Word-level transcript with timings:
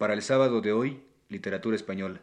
Para 0.00 0.14
el 0.14 0.22
sábado 0.22 0.62
de 0.62 0.72
hoy, 0.72 1.02
literatura 1.28 1.76
española. 1.76 2.22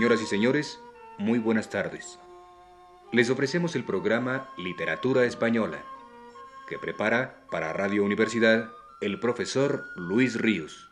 Señoras 0.00 0.22
y 0.22 0.26
señores, 0.26 0.80
muy 1.18 1.38
buenas 1.38 1.68
tardes. 1.68 2.18
Les 3.12 3.28
ofrecemos 3.28 3.76
el 3.76 3.84
programa 3.84 4.48
Literatura 4.56 5.26
Española, 5.26 5.84
que 6.66 6.78
prepara 6.78 7.44
para 7.50 7.74
Radio 7.74 8.02
Universidad 8.02 8.70
el 9.02 9.20
profesor 9.20 9.84
Luis 9.96 10.40
Ríos. 10.40 10.88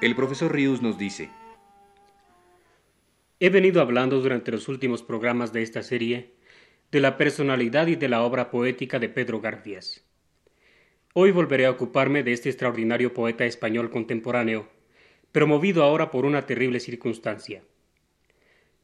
El 0.00 0.14
profesor 0.14 0.52
Ríos 0.52 0.80
nos 0.80 0.96
dice, 0.96 1.28
He 3.40 3.50
venido 3.50 3.82
hablando 3.82 4.20
durante 4.20 4.52
los 4.52 4.68
últimos 4.68 5.02
programas 5.02 5.52
de 5.52 5.62
esta 5.64 5.82
serie 5.82 6.31
de 6.92 7.00
la 7.00 7.16
personalidad 7.16 7.86
y 7.86 7.96
de 7.96 8.06
la 8.06 8.22
obra 8.22 8.50
poética 8.50 8.98
de 8.98 9.08
Pedro 9.08 9.40
Garcías. 9.40 10.04
Hoy 11.14 11.30
volveré 11.30 11.64
a 11.64 11.70
ocuparme 11.70 12.22
de 12.22 12.34
este 12.34 12.50
extraordinario 12.50 13.14
poeta 13.14 13.46
español 13.46 13.90
contemporáneo, 13.90 14.68
promovido 15.32 15.84
ahora 15.84 16.10
por 16.10 16.26
una 16.26 16.44
terrible 16.44 16.80
circunstancia. 16.80 17.62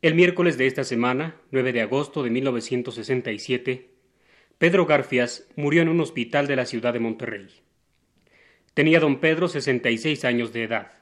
El 0.01 0.15
miércoles 0.15 0.57
de 0.57 0.67
esta 0.67 0.85
semana, 0.85 1.37
9 1.51 1.75
de 1.75 1.83
agosto 1.83 2.23
de 2.23 2.31
1967, 2.31 3.91
Pedro 4.57 4.87
Garfias 4.87 5.47
murió 5.57 5.83
en 5.83 5.91
un 5.91 6.01
hospital 6.01 6.47
de 6.47 6.57
la 6.57 6.65
ciudad 6.65 6.95
de 6.95 7.01
Monterrey. 7.01 7.49
Tenía 8.73 9.01
don 9.01 9.21
Pedro 9.21 9.49
66 9.49 10.25
años 10.25 10.55
de 10.55 10.63
edad. 10.63 10.93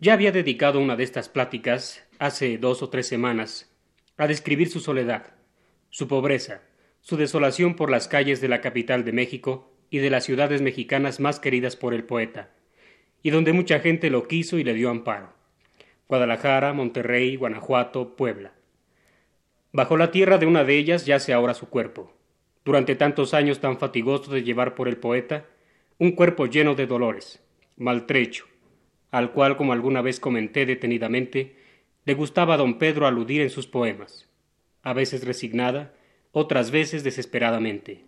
Ya 0.00 0.14
había 0.14 0.32
dedicado 0.32 0.80
una 0.80 0.96
de 0.96 1.04
estas 1.04 1.28
pláticas, 1.28 2.02
hace 2.18 2.56
dos 2.56 2.82
o 2.82 2.88
tres 2.88 3.06
semanas, 3.06 3.70
a 4.16 4.26
describir 4.26 4.70
su 4.70 4.80
soledad, 4.80 5.33
su 5.94 6.08
pobreza, 6.08 6.62
su 7.02 7.16
desolación 7.16 7.76
por 7.76 7.88
las 7.88 8.08
calles 8.08 8.40
de 8.40 8.48
la 8.48 8.60
capital 8.60 9.04
de 9.04 9.12
México 9.12 9.70
y 9.90 9.98
de 9.98 10.10
las 10.10 10.24
ciudades 10.24 10.60
mexicanas 10.60 11.20
más 11.20 11.38
queridas 11.38 11.76
por 11.76 11.94
el 11.94 12.02
poeta, 12.02 12.50
y 13.22 13.30
donde 13.30 13.52
mucha 13.52 13.78
gente 13.78 14.10
lo 14.10 14.26
quiso 14.26 14.58
y 14.58 14.64
le 14.64 14.74
dio 14.74 14.90
amparo. 14.90 15.32
Guadalajara, 16.08 16.72
Monterrey, 16.72 17.36
Guanajuato, 17.36 18.16
Puebla. 18.16 18.54
Bajo 19.70 19.96
la 19.96 20.10
tierra 20.10 20.38
de 20.38 20.46
una 20.46 20.64
de 20.64 20.76
ellas 20.78 21.06
yace 21.06 21.32
ahora 21.32 21.54
su 21.54 21.68
cuerpo, 21.68 22.12
durante 22.64 22.96
tantos 22.96 23.32
años 23.32 23.60
tan 23.60 23.78
fatigosos 23.78 24.30
de 24.30 24.42
llevar 24.42 24.74
por 24.74 24.88
el 24.88 24.96
poeta, 24.96 25.46
un 25.98 26.10
cuerpo 26.10 26.46
lleno 26.46 26.74
de 26.74 26.88
dolores, 26.88 27.40
maltrecho, 27.76 28.46
al 29.12 29.30
cual, 29.30 29.56
como 29.56 29.72
alguna 29.72 30.02
vez 30.02 30.18
comenté 30.18 30.66
detenidamente, 30.66 31.54
le 32.04 32.14
gustaba 32.14 32.54
a 32.54 32.56
don 32.56 32.80
Pedro 32.80 33.06
aludir 33.06 33.42
en 33.42 33.50
sus 33.50 33.68
poemas 33.68 34.28
a 34.84 34.92
veces 34.92 35.24
resignada, 35.24 35.94
otras 36.30 36.70
veces 36.70 37.02
desesperadamente. 37.02 38.04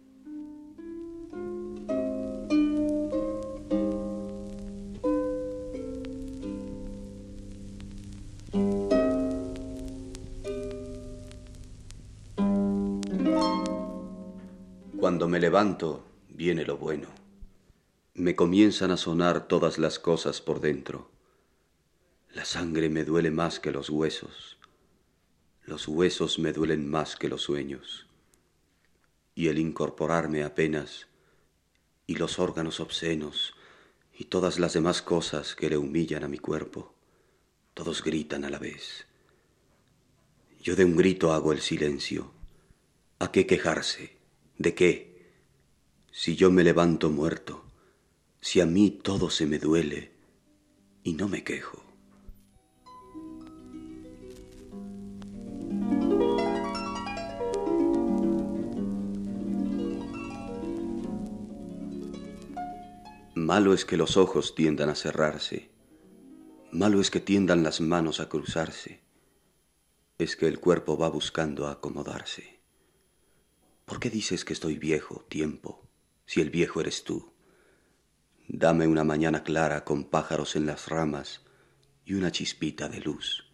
Cuando 14.98 15.28
me 15.28 15.40
levanto, 15.40 16.04
viene 16.28 16.66
lo 16.66 16.76
bueno. 16.76 17.08
Me 18.12 18.36
comienzan 18.36 18.90
a 18.90 18.98
sonar 18.98 19.48
todas 19.48 19.78
las 19.78 19.98
cosas 19.98 20.42
por 20.42 20.60
dentro. 20.60 21.10
La 22.34 22.44
sangre 22.44 22.90
me 22.90 23.04
duele 23.04 23.30
más 23.30 23.60
que 23.60 23.70
los 23.70 23.88
huesos 23.88 24.56
los 25.66 25.88
huesos 25.88 26.38
me 26.38 26.52
duelen 26.52 26.88
más 26.88 27.16
que 27.16 27.28
los 27.28 27.42
sueños, 27.42 28.06
y 29.34 29.48
el 29.48 29.58
incorporarme 29.58 30.44
apenas, 30.44 31.08
y 32.06 32.14
los 32.14 32.38
órganos 32.38 32.78
obscenos, 32.78 33.54
y 34.16 34.26
todas 34.26 34.60
las 34.60 34.74
demás 34.74 35.02
cosas 35.02 35.56
que 35.56 35.68
le 35.68 35.76
humillan 35.76 36.22
a 36.22 36.28
mi 36.28 36.38
cuerpo, 36.38 36.94
todos 37.74 38.02
gritan 38.04 38.44
a 38.44 38.50
la 38.50 38.60
vez. 38.60 39.06
Yo 40.62 40.76
de 40.76 40.84
un 40.84 40.96
grito 40.96 41.32
hago 41.32 41.52
el 41.52 41.60
silencio. 41.60 42.30
¿A 43.18 43.32
qué 43.32 43.46
quejarse? 43.46 44.16
¿De 44.58 44.74
qué? 44.74 45.32
Si 46.12 46.36
yo 46.36 46.50
me 46.50 46.64
levanto 46.64 47.10
muerto, 47.10 47.64
si 48.40 48.60
a 48.60 48.66
mí 48.66 48.90
todo 48.90 49.30
se 49.30 49.46
me 49.46 49.58
duele, 49.58 50.12
y 51.02 51.12
no 51.12 51.28
me 51.28 51.42
quejo. 51.42 51.85
Malo 63.36 63.74
es 63.74 63.84
que 63.84 63.98
los 63.98 64.16
ojos 64.16 64.54
tiendan 64.54 64.88
a 64.88 64.94
cerrarse, 64.94 65.70
malo 66.72 67.02
es 67.02 67.10
que 67.10 67.20
tiendan 67.20 67.62
las 67.62 67.82
manos 67.82 68.18
a 68.18 68.30
cruzarse, 68.30 69.02
es 70.16 70.36
que 70.36 70.48
el 70.48 70.58
cuerpo 70.58 70.96
va 70.96 71.10
buscando 71.10 71.68
acomodarse. 71.68 72.62
¿Por 73.84 74.00
qué 74.00 74.08
dices 74.08 74.46
que 74.46 74.54
estoy 74.54 74.78
viejo, 74.78 75.26
tiempo, 75.28 75.86
si 76.24 76.40
el 76.40 76.48
viejo 76.48 76.80
eres 76.80 77.04
tú? 77.04 77.34
Dame 78.48 78.86
una 78.86 79.04
mañana 79.04 79.44
clara 79.44 79.84
con 79.84 80.04
pájaros 80.04 80.56
en 80.56 80.64
las 80.64 80.88
ramas 80.88 81.42
y 82.06 82.14
una 82.14 82.32
chispita 82.32 82.88
de 82.88 83.00
luz. 83.00 83.44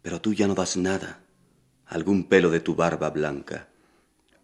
Pero 0.00 0.22
tú 0.22 0.32
ya 0.32 0.48
no 0.48 0.54
das 0.54 0.78
nada, 0.78 1.22
algún 1.84 2.30
pelo 2.30 2.48
de 2.48 2.60
tu 2.60 2.74
barba 2.74 3.10
blanca, 3.10 3.68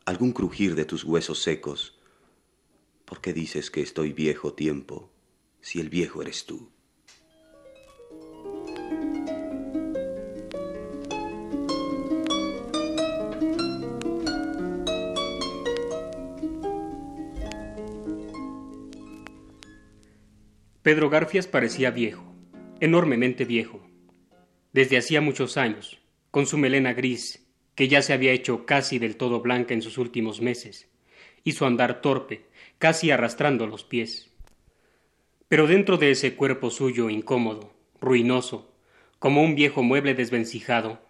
algún 0.05 0.33
crujir 0.33 0.75
de 0.75 0.85
tus 0.85 1.05
huesos 1.05 1.43
secos, 1.43 1.94
¿Por 3.05 3.21
qué 3.21 3.33
dices 3.33 3.71
que 3.71 3.83
estoy 3.83 4.13
viejo 4.13 4.55
tiempo 4.55 5.11
si 5.61 5.81
el 5.81 5.89
viejo 5.89 6.23
eres 6.23 6.47
tú? 6.47 6.71
Pedro 20.83 21.09
Garfias 21.09 21.47
parecía 21.47 21.91
viejo, 21.91 22.23
enormemente 22.79 23.47
viejo, 23.47 23.81
desde 24.75 24.99
hacía 24.99 25.23
muchos 25.23 25.57
años, 25.57 26.03
con 26.31 26.47
su 26.47 26.59
melena 26.59 26.93
gris, 26.93 27.49
que 27.75 27.89
ya 27.89 28.03
se 28.03 28.13
había 28.13 28.33
hecho 28.33 28.67
casi 28.67 28.99
del 28.99 29.17
todo 29.17 29.41
blanca 29.41 29.73
en 29.73 29.81
sus 29.81 29.97
últimos 29.97 30.43
meses, 30.43 30.91
y 31.43 31.53
su 31.53 31.65
andar 31.65 32.03
torpe, 32.03 32.45
casi 32.79 33.11
arrastrando 33.11 33.67
los 33.67 33.85
pies. 33.85 34.31
Pero 35.49 35.67
dentro 35.67 35.99
de 35.99 36.11
ese 36.11 36.35
cuerpo 36.35 36.71
suyo 36.71 37.11
incómodo, 37.11 37.73
ruinoso, 38.01 38.73
como 39.19 39.43
un 39.43 39.55
viejo 39.55 39.83
mueble 39.83 40.15
desvencijado, 40.15 41.01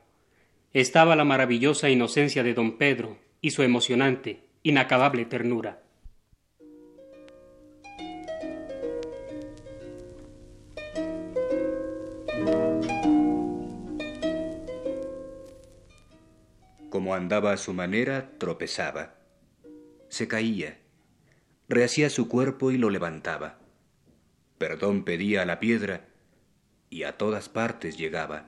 estaba 0.72 1.16
la 1.16 1.24
maravillosa 1.24 1.88
inocencia 1.88 2.42
de 2.42 2.54
don 2.54 2.76
Pedro 2.78 3.18
y 3.40 3.50
su 3.50 3.62
emocionante, 3.62 4.44
inacabable 4.62 5.24
ternura. 5.24 5.82
Como 16.90 17.14
andaba 17.14 17.52
a 17.52 17.56
su 17.56 17.72
manera, 17.72 18.30
tropezaba. 18.38 19.14
Se 20.08 20.28
caía 20.28 20.83
rehacía 21.74 22.08
su 22.08 22.28
cuerpo 22.28 22.70
y 22.70 22.78
lo 22.78 22.88
levantaba. 22.88 23.58
Perdón 24.58 25.04
pedía 25.04 25.42
a 25.42 25.44
la 25.44 25.60
piedra 25.60 26.06
y 26.88 27.02
a 27.02 27.18
todas 27.18 27.48
partes 27.48 27.98
llegaba. 27.98 28.46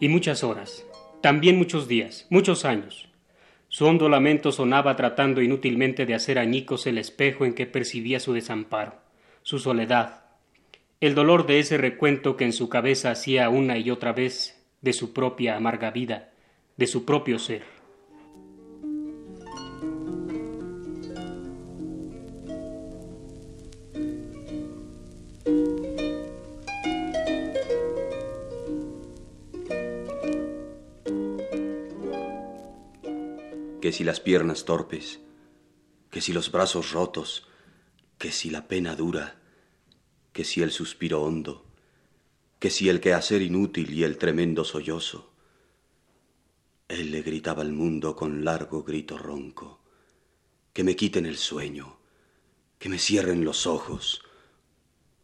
Y 0.00 0.08
muchas 0.08 0.42
horas, 0.42 0.84
también 1.20 1.56
muchos 1.56 1.86
días, 1.86 2.26
muchos 2.28 2.64
años. 2.64 3.08
Su 3.68 3.86
hondo 3.86 4.08
lamento 4.08 4.50
sonaba 4.50 4.96
tratando 4.96 5.40
inútilmente 5.40 6.04
de 6.04 6.14
hacer 6.14 6.40
añicos 6.40 6.88
el 6.88 6.98
espejo 6.98 7.44
en 7.44 7.54
que 7.54 7.66
percibía 7.66 8.18
su 8.18 8.32
desamparo, 8.32 8.96
su 9.42 9.60
soledad, 9.60 10.21
el 11.02 11.16
dolor 11.16 11.46
de 11.46 11.58
ese 11.58 11.78
recuento 11.78 12.36
que 12.36 12.44
en 12.44 12.52
su 12.52 12.68
cabeza 12.68 13.10
hacía 13.10 13.48
una 13.48 13.76
y 13.76 13.90
otra 13.90 14.12
vez 14.12 14.64
de 14.82 14.92
su 14.92 15.12
propia 15.12 15.56
amarga 15.56 15.90
vida, 15.90 16.30
de 16.76 16.86
su 16.86 17.04
propio 17.04 17.40
ser. 17.40 17.64
que 33.80 33.90
si 33.90 34.04
las 34.04 34.20
piernas 34.20 34.64
torpes, 34.64 35.18
que 36.10 36.20
si 36.20 36.32
los 36.32 36.52
brazos 36.52 36.92
rotos, 36.92 37.48
que 38.16 38.30
si 38.30 38.48
la 38.50 38.68
pena 38.68 38.94
dura, 38.94 39.41
que 40.32 40.44
si 40.44 40.62
el 40.62 40.70
suspiro 40.70 41.22
hondo, 41.22 41.64
que 42.58 42.70
si 42.70 42.88
el 42.88 43.00
quehacer 43.00 43.42
inútil 43.42 43.92
y 43.92 44.04
el 44.04 44.18
tremendo 44.18 44.64
sollozo. 44.64 45.30
Él 46.88 47.10
le 47.10 47.22
gritaba 47.22 47.62
al 47.62 47.72
mundo 47.72 48.14
con 48.14 48.44
largo 48.44 48.82
grito 48.82 49.18
ronco, 49.18 49.80
que 50.72 50.84
me 50.84 50.96
quiten 50.96 51.26
el 51.26 51.36
sueño, 51.36 51.98
que 52.78 52.88
me 52.88 52.98
cierren 52.98 53.44
los 53.44 53.66
ojos, 53.66 54.22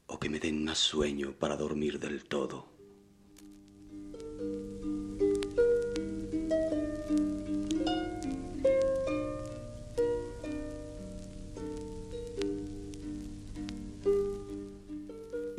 o 0.06 0.18
que 0.18 0.30
me 0.30 0.40
den 0.40 0.64
más 0.64 0.78
sueño 0.78 1.32
para 1.38 1.56
dormir 1.56 1.98
del 1.98 2.24
todo. 2.24 2.67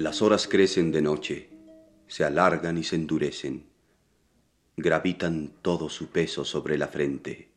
Las 0.09 0.23
horas 0.23 0.47
crecen 0.47 0.91
de 0.91 1.03
noche, 1.03 1.51
se 2.07 2.23
alargan 2.23 2.79
y 2.79 2.83
se 2.83 2.95
endurecen, 2.95 3.67
gravitan 4.75 5.53
todo 5.61 5.88
su 5.88 6.07
peso 6.07 6.44
sobre 6.45 6.79
la 6.79 6.88
frente, 6.88 7.51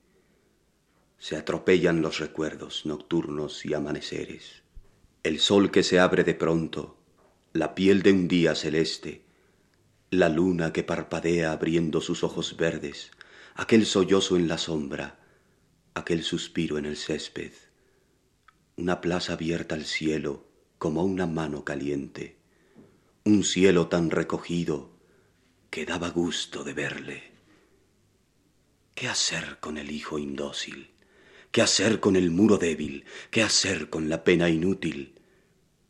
se 1.16 1.36
atropellan 1.36 2.02
los 2.02 2.18
recuerdos 2.18 2.84
nocturnos 2.84 3.64
y 3.64 3.72
amaneceres, 3.72 4.64
el 5.22 5.38
sol 5.38 5.70
que 5.70 5.82
se 5.82 5.98
abre 5.98 6.24
de 6.24 6.34
pronto, 6.34 6.98
la 7.54 7.74
piel 7.74 8.02
de 8.02 8.12
un 8.12 8.28
día 8.28 8.54
celeste, 8.54 9.22
la 10.10 10.28
luna 10.28 10.74
que 10.74 10.82
parpadea 10.82 11.52
abriendo 11.52 12.02
sus 12.02 12.22
ojos 12.22 12.58
verdes, 12.58 13.12
aquel 13.54 13.86
sollozo 13.86 14.36
en 14.36 14.46
la 14.46 14.58
sombra, 14.58 15.18
aquel 15.94 16.22
suspiro 16.22 16.76
en 16.76 16.84
el 16.84 16.98
césped, 16.98 17.52
una 18.76 19.00
plaza 19.00 19.32
abierta 19.32 19.74
al 19.74 19.86
cielo, 19.86 20.44
como 20.76 21.02
una 21.02 21.26
mano 21.26 21.64
caliente, 21.64 22.41
un 23.24 23.44
cielo 23.44 23.86
tan 23.86 24.10
recogido 24.10 24.90
que 25.70 25.86
daba 25.86 26.10
gusto 26.10 26.64
de 26.64 26.72
verle. 26.72 27.22
¿Qué 28.94 29.08
hacer 29.08 29.58
con 29.60 29.78
el 29.78 29.90
hijo 29.92 30.18
indócil? 30.18 30.90
¿Qué 31.52 31.62
hacer 31.62 32.00
con 32.00 32.16
el 32.16 32.30
muro 32.30 32.58
débil? 32.58 33.04
¿Qué 33.30 33.42
hacer 33.42 33.90
con 33.90 34.08
la 34.08 34.24
pena 34.24 34.48
inútil? 34.48 35.20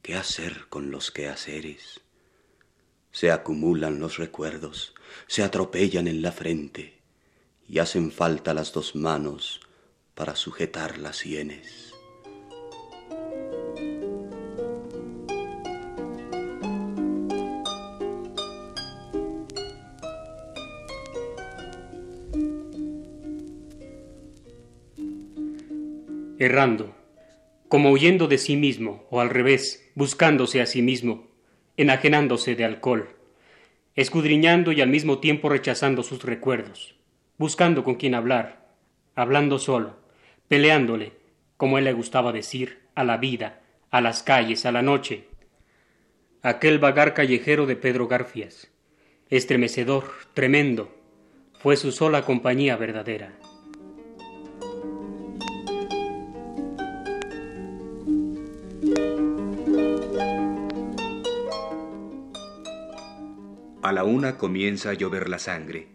¿Qué 0.02 0.14
hacer 0.14 0.66
con 0.68 0.90
los 0.90 1.10
quehaceres? 1.10 2.00
Se 3.12 3.30
acumulan 3.30 3.98
los 3.98 4.18
recuerdos, 4.18 4.94
se 5.26 5.42
atropellan 5.42 6.08
en 6.08 6.20
la 6.20 6.32
frente 6.32 6.98
y 7.68 7.78
hacen 7.78 8.12
falta 8.12 8.52
las 8.52 8.72
dos 8.72 8.94
manos 8.94 9.60
para 10.14 10.36
sujetar 10.36 10.98
las 10.98 11.16
sienes. 11.18 11.81
Errando, 26.44 26.94
como 27.68 27.90
huyendo 27.90 28.26
de 28.26 28.38
sí 28.38 28.56
mismo, 28.56 29.06
o 29.10 29.20
al 29.20 29.30
revés, 29.30 29.90
buscándose 29.94 30.60
a 30.60 30.66
sí 30.66 30.82
mismo, 30.82 31.28
enajenándose 31.76 32.54
de 32.54 32.64
alcohol, 32.64 33.16
escudriñando 33.94 34.72
y 34.72 34.80
al 34.80 34.88
mismo 34.88 35.18
tiempo 35.18 35.48
rechazando 35.48 36.02
sus 36.02 36.24
recuerdos, 36.24 36.96
buscando 37.38 37.84
con 37.84 37.94
quién 37.94 38.14
hablar, 38.14 38.68
hablando 39.14 39.58
solo, 39.58 39.96
peleándole, 40.48 41.12
como 41.56 41.78
él 41.78 41.84
le 41.84 41.92
gustaba 41.92 42.32
decir, 42.32 42.80
a 42.94 43.04
la 43.04 43.16
vida, 43.16 43.60
a 43.90 44.00
las 44.00 44.22
calles, 44.22 44.66
a 44.66 44.72
la 44.72 44.82
noche. 44.82 45.28
Aquel 46.42 46.78
vagar 46.78 47.14
callejero 47.14 47.66
de 47.66 47.76
Pedro 47.76 48.08
Garfias, 48.08 48.70
estremecedor, 49.30 50.04
tremendo, 50.34 50.94
fue 51.58 51.76
su 51.76 51.92
sola 51.92 52.24
compañía 52.24 52.76
verdadera. 52.76 53.38
A 63.82 63.90
la 63.90 64.04
una 64.04 64.38
comienza 64.38 64.90
a 64.90 64.94
llover 64.94 65.28
la 65.28 65.40
sangre. 65.40 65.88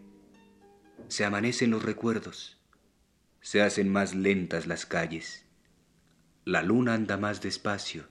Se 1.08 1.24
amanecen 1.24 1.70
los 1.70 1.82
recuerdos. 1.82 2.58
Se 3.40 3.62
hacen 3.62 3.88
más 3.88 4.14
lentas 4.14 4.66
las 4.66 4.84
calles. 4.84 5.46
La 6.44 6.62
luna 6.62 6.92
anda 6.92 7.16
más 7.16 7.40
despacio. 7.40 8.04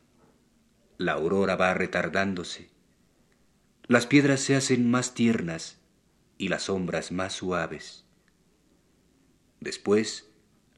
La 0.97 1.12
aurora 1.12 1.56
va 1.56 1.75
retardándose. 1.75 2.71
Las 3.85 4.07
piedras 4.07 4.39
se 4.39 4.56
hacen 4.56 4.89
más 4.89 5.13
tiernas 5.13 5.77
y 6.39 6.47
las 6.47 6.63
sombras 6.63 7.12
más 7.12 7.33
suaves. 7.33 8.03
Después, 9.59 10.27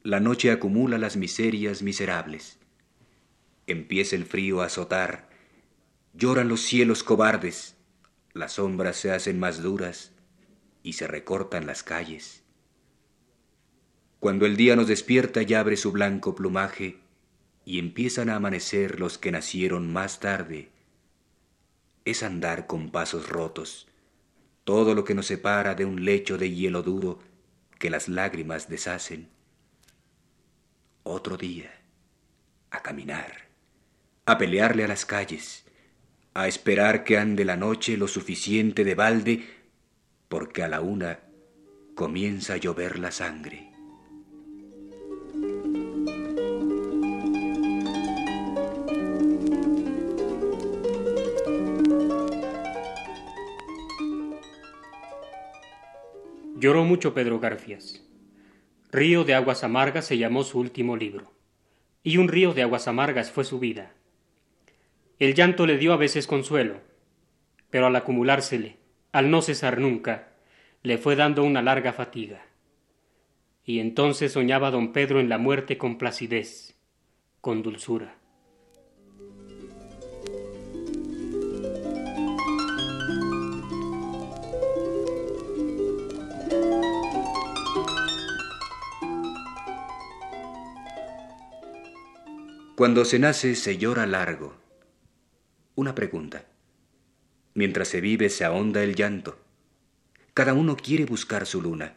la 0.02 0.20
noche 0.20 0.50
acumula 0.50 0.98
las 0.98 1.16
miserias 1.16 1.80
miserables. 1.80 2.58
Empieza 3.66 4.14
el 4.14 4.26
frío 4.26 4.60
a 4.60 4.66
azotar. 4.66 5.30
Lloran 6.12 6.50
los 6.50 6.60
cielos 6.60 7.02
cobardes 7.02 7.79
las 8.32 8.52
sombras 8.54 8.96
se 8.96 9.10
hacen 9.10 9.38
más 9.38 9.62
duras 9.62 10.12
y 10.82 10.94
se 10.94 11.06
recortan 11.06 11.66
las 11.66 11.82
calles. 11.82 12.42
Cuando 14.20 14.46
el 14.46 14.56
día 14.56 14.76
nos 14.76 14.86
despierta 14.86 15.42
y 15.42 15.54
abre 15.54 15.76
su 15.76 15.92
blanco 15.92 16.34
plumaje 16.34 17.00
y 17.64 17.78
empiezan 17.78 18.28
a 18.28 18.36
amanecer 18.36 19.00
los 19.00 19.18
que 19.18 19.32
nacieron 19.32 19.92
más 19.92 20.20
tarde, 20.20 20.70
es 22.04 22.22
andar 22.22 22.66
con 22.66 22.90
pasos 22.90 23.28
rotos, 23.28 23.88
todo 24.64 24.94
lo 24.94 25.04
que 25.04 25.14
nos 25.14 25.26
separa 25.26 25.74
de 25.74 25.84
un 25.84 26.04
lecho 26.04 26.38
de 26.38 26.50
hielo 26.52 26.82
duro 26.82 27.18
que 27.78 27.90
las 27.90 28.08
lágrimas 28.08 28.68
deshacen. 28.68 29.28
Otro 31.02 31.36
día, 31.36 31.72
a 32.70 32.82
caminar, 32.82 33.48
a 34.26 34.38
pelearle 34.38 34.84
a 34.84 34.88
las 34.88 35.06
calles, 35.06 35.64
a 36.42 36.48
esperar 36.48 37.04
que 37.04 37.18
ande 37.18 37.44
la 37.44 37.56
noche 37.56 37.96
lo 37.96 38.08
suficiente 38.08 38.84
de 38.84 38.94
balde, 38.94 39.44
porque 40.28 40.62
a 40.62 40.68
la 40.68 40.80
una 40.80 41.20
comienza 41.94 42.54
a 42.54 42.56
llover 42.56 42.98
la 42.98 43.10
sangre. 43.10 43.70
Lloró 56.56 56.84
mucho 56.84 57.14
Pedro 57.14 57.40
Garfias. 57.40 58.02
Río 58.92 59.24
de 59.24 59.34
aguas 59.34 59.64
amargas 59.64 60.04
se 60.06 60.18
llamó 60.18 60.44
su 60.44 60.58
último 60.58 60.96
libro, 60.96 61.32
y 62.02 62.18
un 62.18 62.28
río 62.28 62.52
de 62.54 62.62
aguas 62.62 62.86
amargas 62.88 63.30
fue 63.30 63.44
su 63.44 63.58
vida. 63.58 63.94
El 65.20 65.34
llanto 65.34 65.66
le 65.66 65.76
dio 65.76 65.92
a 65.92 65.98
veces 65.98 66.26
consuelo, 66.26 66.80
pero 67.68 67.84
al 67.84 67.94
acumulársele, 67.94 68.78
al 69.12 69.30
no 69.30 69.42
cesar 69.42 69.78
nunca, 69.78 70.28
le 70.82 70.96
fue 70.96 71.14
dando 71.14 71.44
una 71.44 71.60
larga 71.60 71.92
fatiga. 71.92 72.46
Y 73.62 73.80
entonces 73.80 74.32
soñaba 74.32 74.70
don 74.70 74.94
Pedro 74.94 75.20
en 75.20 75.28
la 75.28 75.36
muerte 75.36 75.76
con 75.76 75.98
placidez, 75.98 76.74
con 77.42 77.62
dulzura. 77.62 78.16
Cuando 92.74 93.04
se 93.04 93.18
nace 93.18 93.54
se 93.54 93.76
llora 93.76 94.06
largo 94.06 94.59
una 95.74 95.94
pregunta. 95.94 96.44
Mientras 97.54 97.88
se 97.88 98.00
vive 98.00 98.28
se 98.28 98.44
ahonda 98.44 98.82
el 98.82 98.94
llanto. 98.94 99.38
Cada 100.34 100.54
uno 100.54 100.76
quiere 100.76 101.04
buscar 101.04 101.46
su 101.46 101.60
luna. 101.60 101.96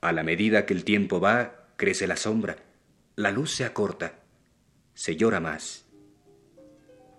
A 0.00 0.12
la 0.12 0.22
medida 0.22 0.64
que 0.66 0.74
el 0.74 0.84
tiempo 0.84 1.20
va, 1.20 1.68
crece 1.76 2.06
la 2.06 2.16
sombra, 2.16 2.56
la 3.16 3.30
luz 3.30 3.52
se 3.52 3.64
acorta, 3.64 4.20
se 4.94 5.16
llora 5.16 5.40
más. 5.40 5.84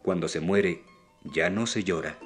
Cuando 0.01 0.27
se 0.27 0.39
muere, 0.39 0.83
ya 1.23 1.49
no 1.49 1.67
se 1.67 1.83
llora. 1.83 2.17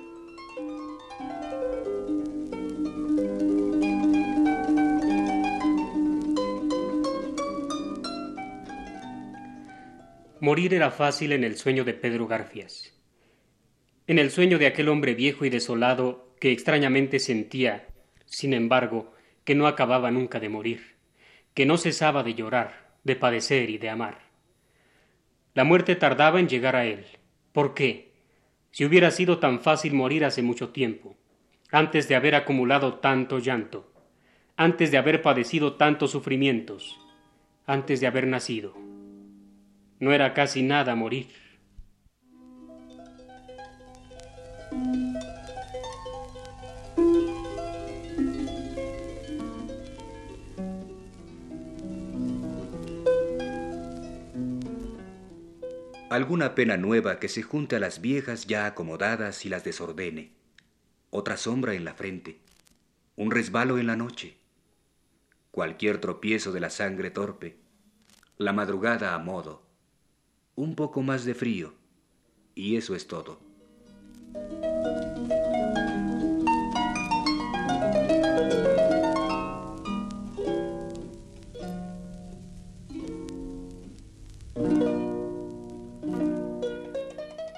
Morir 10.46 10.76
era 10.76 10.92
fácil 10.92 11.32
en 11.32 11.44
el 11.44 11.58
sueño 11.58 11.84
de 11.86 11.96
Pedro 11.96 12.28
Garfias. 12.28 12.94
En 14.06 14.20
el 14.20 14.30
sueño 14.30 14.60
de 14.60 14.68
aquel 14.68 14.90
hombre 14.90 15.16
viejo 15.16 15.44
y 15.44 15.50
desolado 15.50 16.36
que 16.40 16.52
extrañamente 16.52 17.18
sentía, 17.18 17.88
sin 18.28 18.54
embargo, 18.54 19.12
que 19.44 19.56
no 19.56 19.66
acababa 19.66 20.12
nunca 20.12 20.40
de 20.40 20.50
morir, 20.50 20.98
que 21.56 21.66
no 21.66 21.78
cesaba 21.78 22.22
de 22.22 22.36
llorar, 22.36 22.94
de 23.04 23.16
padecer 23.16 23.72
y 23.72 23.80
de 23.80 23.90
amar. 23.90 24.20
La 25.56 25.64
muerte 25.64 25.96
tardaba 25.96 26.40
en 26.40 26.48
llegar 26.48 26.76
a 26.76 26.86
él. 26.86 27.08
¿Por 27.52 27.74
qué? 27.74 28.14
Si 28.70 28.86
hubiera 28.86 29.10
sido 29.10 29.40
tan 29.40 29.62
fácil 29.62 29.96
morir 29.96 30.26
hace 30.26 30.44
mucho 30.44 30.70
tiempo, 30.70 31.18
antes 31.72 32.08
de 32.08 32.14
haber 32.14 32.36
acumulado 32.36 33.00
tanto 33.00 33.40
llanto, 33.40 33.92
antes 34.58 34.92
de 34.92 35.00
haber 35.00 35.24
padecido 35.24 35.74
tantos 35.74 36.12
sufrimientos, 36.12 37.00
antes 37.66 38.00
de 38.00 38.06
haber 38.06 38.28
nacido. 38.28 38.85
No 40.00 40.12
era 40.12 40.34
casi 40.34 40.64
nada 40.64 40.96
morir. 40.96 41.28
alguna 56.16 56.56
pena 56.56 56.78
nueva 56.78 57.20
que 57.20 57.28
se 57.28 57.42
junte 57.42 57.76
a 57.76 57.80
las 57.80 58.00
viejas 58.00 58.48
ya 58.48 58.66
acomodadas 58.66 59.46
y 59.46 59.50
las 59.50 59.66
desordene, 59.66 60.32
otra 61.10 61.36
sombra 61.36 61.74
en 61.74 61.84
la 61.84 61.94
frente, 61.94 62.40
un 63.18 63.32
resbalo 63.32 63.78
en 63.80 63.88
la 63.88 63.98
noche, 63.98 64.38
cualquier 65.52 66.00
tropiezo 66.00 66.54
de 66.54 66.62
la 66.62 66.70
sangre 66.70 67.12
torpe, 67.12 67.58
la 68.38 68.54
madrugada 68.54 69.14
a 69.14 69.20
modo, 69.20 69.65
un 70.56 70.76
poco 70.76 71.02
más 71.02 71.26
de 71.26 71.36
frío, 71.36 71.74
y 72.56 72.78
eso 72.78 72.96
es 72.96 73.08
todo. 73.08 73.40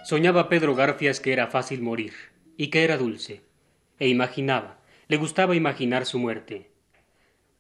Soñaba 0.04 0.48
Pedro 0.48 0.74
Garfias 0.74 1.20
que 1.20 1.34
era 1.34 1.48
fácil 1.48 1.82
morir, 1.82 2.13
y 2.56 2.68
que 2.68 2.84
era 2.84 2.98
dulce, 2.98 3.42
e 4.00 4.08
imaginaba, 4.08 4.80
le 5.08 5.18
gustaba 5.18 5.56
imaginar 5.56 6.06
su 6.06 6.18
muerte. 6.18 6.72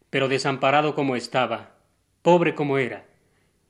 Pero 0.09 0.29
desamparado 0.29 0.95
como 0.95 1.15
estaba, 1.15 1.75
pobre 2.21 2.55
como 2.55 2.77
era, 2.77 3.05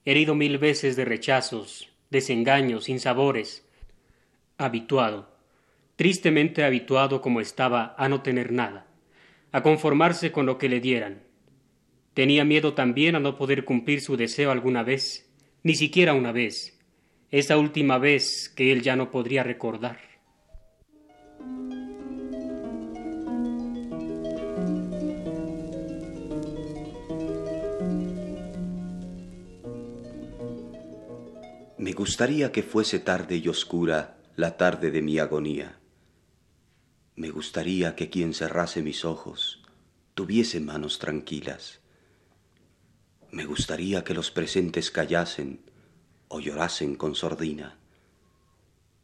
herido 0.08 0.36
mil 0.36 0.58
veces 0.58 0.96
de 0.96 1.04
rechazos, 1.04 1.90
desengaños, 2.10 2.86
sinsabores, 2.86 3.68
habituado, 4.58 5.36
tristemente 5.98 6.64
habituado 6.64 7.22
como 7.22 7.42
estaba 7.42 7.94
a 7.98 8.08
no 8.08 8.22
tener 8.22 8.54
nada, 8.54 8.88
a 9.52 9.62
conformarse 9.64 10.32
con 10.32 10.46
lo 10.46 10.58
que 10.58 10.70
le 10.70 10.80
dieran. 10.80 11.24
Tenía 12.14 12.46
miedo 12.46 12.74
también 12.74 13.18
a 13.18 13.20
no 13.20 13.36
poder 13.36 13.66
cumplir 13.66 14.00
su 14.00 14.16
deseo 14.16 14.50
alguna 14.52 14.82
vez, 14.82 15.30
ni 15.64 15.76
siquiera 15.76 16.14
una 16.14 16.32
vez, 16.32 16.80
esa 17.30 17.58
última 17.58 17.98
vez 17.98 18.48
que 18.48 18.72
él 18.72 18.84
ya 18.84 18.96
no 18.96 19.12
podría 19.12 19.44
recordar. 19.44 20.00
Me 31.88 31.94
gustaría 31.94 32.52
que 32.52 32.64
fuese 32.64 33.00
tarde 33.00 33.38
y 33.38 33.48
oscura 33.48 34.18
la 34.36 34.58
tarde 34.58 34.92
de 34.92 35.02
mi 35.02 35.20
agonía. 35.20 35.80
Me 37.16 37.30
gustaría 37.30 37.96
que 37.96 38.10
quien 38.10 38.34
cerrase 38.34 38.82
mis 38.84 39.06
ojos 39.06 39.64
tuviese 40.14 40.60
manos 40.60 41.00
tranquilas. 41.00 41.80
Me 43.32 43.46
gustaría 43.46 44.04
que 44.04 44.14
los 44.14 44.32
presentes 44.32 44.92
callasen 44.92 45.62
o 46.28 46.42
llorasen 46.42 46.96
con 46.96 47.16
sordina. 47.16 47.80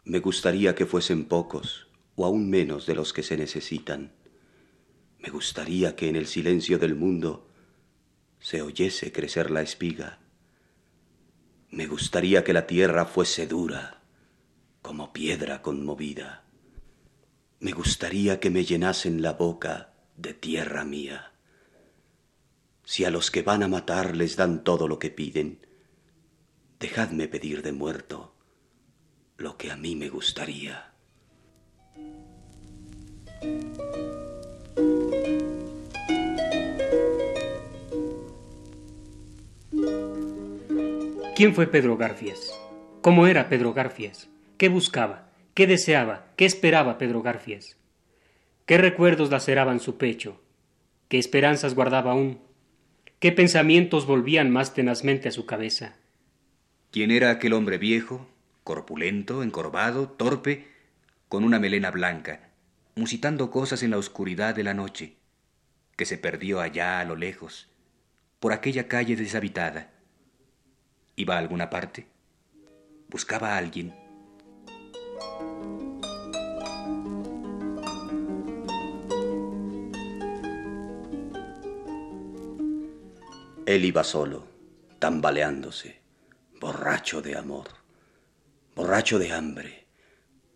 Me 0.04 0.20
gustaría 0.20 0.76
que 0.76 0.86
fuesen 0.86 1.24
pocos 1.24 1.88
o 2.18 2.26
aún 2.26 2.50
menos 2.50 2.86
de 2.86 2.96
los 2.96 3.14
que 3.14 3.24
se 3.24 3.38
necesitan. 3.38 4.12
Me 5.20 5.30
gustaría 5.30 5.96
que 5.96 6.10
en 6.10 6.18
el 6.18 6.28
silencio 6.28 6.78
del 6.80 6.96
mundo 6.96 7.48
se 8.42 8.62
oyese 8.62 9.14
crecer 9.14 9.52
la 9.52 9.62
espiga. 9.62 10.20
Me 11.74 11.88
gustaría 11.88 12.44
que 12.44 12.54
la 12.54 12.68
tierra 12.68 13.04
fuese 13.08 13.48
dura, 13.48 14.00
como 14.84 15.12
piedra 15.12 15.64
conmovida. 15.64 16.44
Me 17.60 17.72
gustaría 17.72 18.40
que 18.40 18.52
me 18.52 18.64
llenasen 18.64 19.24
la 19.24 19.34
boca 19.34 19.92
de 20.16 20.36
tierra 20.36 20.86
mía. 20.86 21.32
Si 22.84 23.06
a 23.06 23.10
los 23.10 23.32
que 23.32 23.42
van 23.42 23.64
a 23.64 23.68
matar 23.68 24.16
les 24.16 24.36
dan 24.36 24.64
todo 24.64 24.88
lo 24.88 25.00
que 25.00 25.10
piden, 25.10 25.66
dejadme 26.80 27.28
pedir 27.28 27.64
de 27.64 27.72
muerto 27.72 28.36
lo 29.38 29.58
que 29.58 29.72
a 29.72 29.76
mí 29.76 29.96
me 29.96 30.10
gustaría. 30.10 30.94
¿Quién 41.36 41.56
fue 41.56 41.66
Pedro 41.66 41.98
Garfias? 41.98 42.54
¿Cómo 43.02 43.26
era 43.26 43.50
Pedro 43.50 43.74
Garfias? 43.74 44.30
¿Qué 44.60 44.70
buscaba? 44.70 45.32
¿Qué 45.56 45.66
deseaba? 45.66 46.28
¿Qué 46.36 46.46
esperaba 46.46 47.00
Pedro 47.00 47.24
Garfias? 47.24 47.76
¿Qué 48.68 48.78
recuerdos 48.78 49.32
laceraban 49.32 49.80
su 49.80 49.98
pecho? 49.98 50.40
¿Qué 51.08 51.18
esperanzas 51.18 51.74
guardaba 51.74 52.12
aún? 52.12 52.40
¿Qué 53.20 53.32
pensamientos 53.32 54.06
volvían 54.06 54.52
más 54.52 54.76
tenazmente 54.76 55.28
a 55.28 55.32
su 55.32 55.48
cabeza? 55.48 55.96
¿Quién 56.92 57.10
era 57.10 57.32
aquel 57.32 57.54
hombre 57.54 57.80
viejo, 57.80 58.28
corpulento, 58.64 59.42
encorvado, 59.42 60.10
torpe, 60.10 60.68
con 61.30 61.44
una 61.44 61.58
melena 61.58 61.90
blanca, 61.90 62.52
musitando 62.94 63.50
cosas 63.50 63.82
en 63.82 63.90
la 63.90 63.98
oscuridad 63.98 64.54
de 64.54 64.66
la 64.66 64.76
noche, 64.76 65.16
que 65.96 66.06
se 66.06 66.20
perdió 66.20 66.62
allá 66.62 67.00
a 67.00 67.06
lo 67.06 67.16
lejos, 67.16 67.70
por 68.40 68.54
aquella 68.54 68.88
calle 68.88 69.16
deshabitada? 69.16 69.93
¿Iba 71.16 71.36
a 71.36 71.40
alguna 71.40 71.70
parte? 71.70 72.08
¿Buscaba 73.10 73.54
a 73.54 73.58
alguien? 73.58 73.94
Él 83.66 83.86
iba 83.86 84.04
solo, 84.04 84.46
tambaleándose 85.00 86.04
borracho 86.64 87.22
de 87.22 87.36
amor, 87.36 87.68
borracho 88.74 89.20
de 89.20 89.34
hambre, 89.34 89.86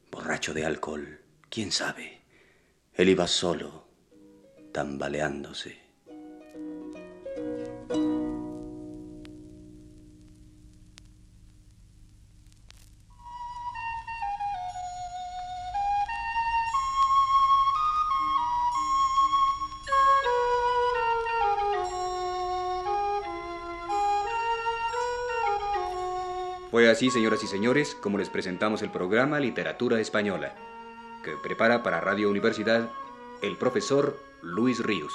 borracho 0.09 0.53
de 0.53 0.65
alcohol, 0.65 1.19
quién 1.49 1.73
sabe. 1.73 2.21
Él 2.93 3.09
iba 3.09 3.27
solo, 3.27 3.89
tambaleándose. 4.71 5.86
Así, 26.97 27.11
señoras 27.11 27.43
y 27.43 27.47
señores, 27.47 27.93
como 27.93 28.17
les 28.17 28.27
presentamos 28.27 28.81
el 28.81 28.89
programa 28.89 29.39
Literatura 29.39 29.99
Española, 29.99 30.55
que 31.23 31.33
prepara 31.43 31.83
para 31.83 32.01
Radio 32.01 32.27
Universidad 32.27 32.89
el 33.43 33.55
profesor 33.55 34.17
Luis 34.41 34.79
Ríos. 34.79 35.13